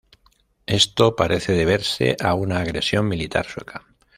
[0.65, 3.85] Esto parece deberse a una agresión militar sueca.